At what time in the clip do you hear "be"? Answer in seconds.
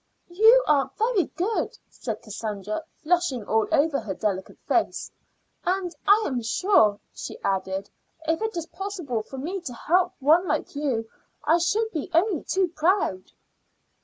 11.91-12.09